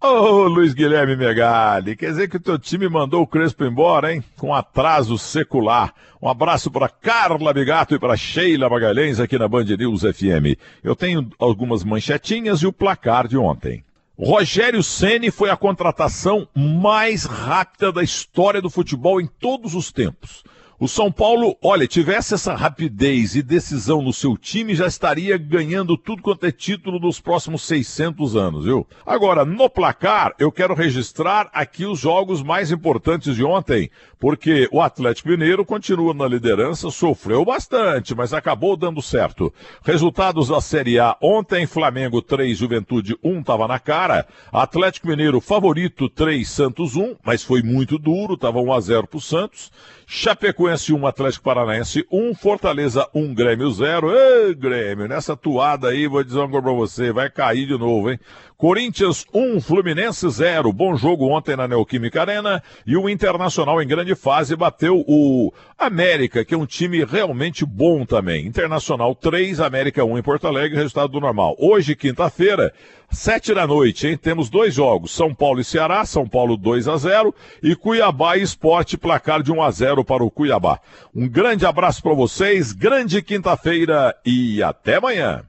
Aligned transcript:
Ô, 0.00 0.46
Luiz 0.46 0.74
Guilherme 0.74 1.16
Megali, 1.16 1.96
quer 1.96 2.10
dizer 2.10 2.28
que 2.28 2.36
o 2.36 2.40
teu 2.40 2.56
time 2.56 2.88
mandou 2.88 3.20
o 3.20 3.26
Crespo 3.26 3.64
embora, 3.64 4.14
hein? 4.14 4.22
Com 4.36 4.54
atraso 4.54 5.18
secular. 5.18 5.92
Um 6.22 6.28
abraço 6.28 6.70
para 6.70 6.88
Carla 6.88 7.52
Bigato 7.52 7.96
e 7.96 7.98
para 7.98 8.16
Sheila 8.16 8.70
Magalhães 8.70 9.18
aqui 9.18 9.36
na 9.36 9.48
Band 9.48 9.64
News 9.64 10.02
FM. 10.02 10.56
Eu 10.84 10.94
tenho 10.94 11.28
algumas 11.36 11.82
manchetinhas 11.82 12.60
e 12.60 12.66
o 12.68 12.72
placar 12.72 13.26
de 13.26 13.36
ontem. 13.36 13.84
Rogério 14.16 14.84
Ceni 14.84 15.32
foi 15.32 15.50
a 15.50 15.56
contratação 15.56 16.46
mais 16.54 17.24
rápida 17.24 17.90
da 17.90 18.02
história 18.02 18.62
do 18.62 18.70
futebol 18.70 19.20
em 19.20 19.26
todos 19.26 19.74
os 19.74 19.90
tempos. 19.90 20.44
O 20.80 20.86
São 20.86 21.10
Paulo, 21.10 21.56
olha, 21.60 21.88
tivesse 21.88 22.34
essa 22.34 22.54
rapidez 22.54 23.34
e 23.34 23.42
decisão 23.42 24.00
no 24.00 24.12
seu 24.12 24.36
time, 24.36 24.76
já 24.76 24.86
estaria 24.86 25.36
ganhando 25.36 25.96
tudo 25.96 26.22
quanto 26.22 26.46
é 26.46 26.52
título 26.52 27.00
nos 27.00 27.18
próximos 27.18 27.62
600 27.62 28.36
anos, 28.36 28.64
viu? 28.64 28.86
Agora, 29.04 29.44
no 29.44 29.68
placar, 29.68 30.36
eu 30.38 30.52
quero 30.52 30.74
registrar 30.74 31.50
aqui 31.52 31.84
os 31.84 31.98
jogos 31.98 32.44
mais 32.44 32.70
importantes 32.70 33.34
de 33.34 33.42
ontem, 33.42 33.90
porque 34.20 34.68
o 34.70 34.80
Atlético 34.80 35.30
Mineiro 35.30 35.64
continua 35.64 36.14
na 36.14 36.28
liderança, 36.28 36.92
sofreu 36.92 37.44
bastante, 37.44 38.14
mas 38.14 38.32
acabou 38.32 38.76
dando 38.76 39.02
certo. 39.02 39.52
Resultados 39.82 40.46
da 40.46 40.60
Série 40.60 41.00
A, 41.00 41.16
ontem 41.20 41.66
Flamengo 41.66 42.22
3, 42.22 42.56
Juventude 42.56 43.16
1 43.20 43.40
estava 43.40 43.66
na 43.66 43.80
cara, 43.80 44.28
Atlético 44.52 45.08
Mineiro 45.08 45.40
favorito 45.40 46.08
3, 46.08 46.48
Santos 46.48 46.94
1, 46.94 47.16
mas 47.24 47.42
foi 47.42 47.62
muito 47.62 47.98
duro, 47.98 48.34
estava 48.34 48.60
1 48.60 48.72
a 48.72 48.80
0 48.80 49.08
pro 49.08 49.20
Santos. 49.20 49.72
Chapecoense 50.10 50.67
1, 50.68 51.06
Atlético 51.06 51.44
Paranaense 51.44 52.06
1, 52.10 52.34
Fortaleza 52.34 53.08
1, 53.14 53.34
Grêmio 53.34 53.70
0. 53.70 54.10
Ê, 54.10 54.54
Grêmio, 54.54 55.08
nessa 55.08 55.36
toada 55.36 55.88
aí, 55.88 56.06
vou 56.06 56.22
dizer 56.22 56.38
uma 56.38 56.48
coisa 56.48 56.62
pra 56.62 56.72
você, 56.72 57.12
vai 57.12 57.30
cair 57.30 57.66
de 57.66 57.78
novo, 57.78 58.10
hein? 58.10 58.18
Corinthians 58.56 59.24
1, 59.32 59.60
Fluminense 59.60 60.28
0. 60.28 60.72
Bom 60.72 60.96
jogo 60.96 61.28
ontem 61.28 61.56
na 61.56 61.68
Neoquímica 61.68 62.20
Arena. 62.20 62.60
E 62.84 62.96
o 62.96 63.08
Internacional 63.08 63.80
em 63.80 63.86
grande 63.86 64.16
fase 64.16 64.56
bateu 64.56 65.04
o 65.06 65.52
América, 65.78 66.44
que 66.44 66.54
é 66.54 66.58
um 66.58 66.66
time 66.66 67.04
realmente 67.04 67.64
bom 67.64 68.04
também. 68.04 68.46
Internacional 68.46 69.14
3, 69.14 69.60
América 69.60 70.04
1 70.04 70.18
em 70.18 70.22
Porto 70.22 70.48
Alegre, 70.48 70.76
resultado 70.76 71.12
do 71.12 71.20
normal. 71.20 71.54
Hoje, 71.56 71.94
quinta-feira, 71.94 72.72
Sete 73.10 73.54
da 73.54 73.66
noite, 73.66 74.06
hein? 74.06 74.18
Temos 74.18 74.50
dois 74.50 74.74
jogos, 74.74 75.12
São 75.12 75.34
Paulo 75.34 75.60
e 75.60 75.64
Ceará, 75.64 76.04
São 76.04 76.28
Paulo 76.28 76.58
2 76.58 76.86
a 76.88 76.96
0 76.98 77.34
e 77.62 77.74
Cuiabá 77.74 78.36
e 78.36 78.42
Esporte, 78.42 78.98
placar 78.98 79.42
de 79.42 79.50
1 79.50 79.62
a 79.62 79.70
0 79.70 80.04
para 80.04 80.22
o 80.22 80.30
Cuiabá. 80.58 80.80
Um 81.14 81.28
grande 81.28 81.64
abraço 81.64 82.02
para 82.02 82.14
vocês, 82.14 82.72
grande 82.72 83.22
quinta-feira 83.22 84.14
e 84.26 84.62
até 84.62 84.96
amanhã. 84.96 85.42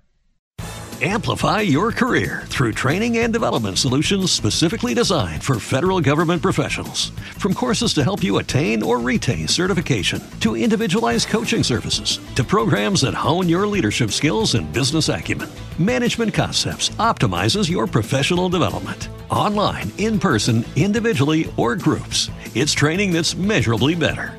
Amplify 1.01 1.61
your 1.61 1.93
career 1.93 2.43
through 2.47 2.73
training 2.73 3.19
and 3.19 3.31
development 3.31 3.77
solutions 3.77 4.33
specifically 4.33 4.93
designed 4.93 5.41
for 5.41 5.57
federal 5.57 6.01
government 6.01 6.41
professionals. 6.41 7.11
From 7.37 7.53
courses 7.53 7.93
to 7.93 8.03
help 8.03 8.21
you 8.21 8.37
attain 8.39 8.83
or 8.83 8.99
retain 8.99 9.47
certification, 9.47 10.21
to 10.41 10.57
individualized 10.57 11.29
coaching 11.29 11.63
services, 11.63 12.19
to 12.35 12.43
programs 12.43 12.99
that 13.01 13.13
hone 13.13 13.47
your 13.47 13.65
leadership 13.65 14.11
skills 14.11 14.55
and 14.55 14.73
business 14.73 15.07
acumen, 15.07 15.47
Management 15.77 16.33
Concepts 16.33 16.89
optimizes 16.99 17.69
your 17.69 17.87
professional 17.87 18.49
development. 18.49 19.07
Online, 19.31 19.89
in 19.99 20.19
person, 20.19 20.65
individually, 20.75 21.49
or 21.55 21.77
groups, 21.77 22.29
it's 22.55 22.73
training 22.73 23.13
that's 23.13 23.37
measurably 23.37 23.95
better. 23.95 24.38